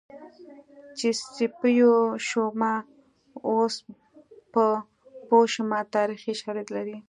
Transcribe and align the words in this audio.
چې 0.97 1.07
سیپو 1.35 1.67
شومه 2.27 2.73
اوس 3.49 3.75
په 4.53 4.65
پوه 5.27 5.45
شومه 5.53 5.79
تاریخي 5.95 6.33
شالید 6.41 6.67
لري 6.75 6.97